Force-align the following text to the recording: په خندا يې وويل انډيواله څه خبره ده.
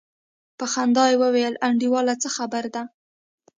په 0.57 0.65
خندا 0.73 1.05
يې 1.11 1.15
وويل 1.23 1.53
انډيواله 1.67 2.13
څه 2.21 2.29
خبره 2.35 2.69
ده. 2.75 2.83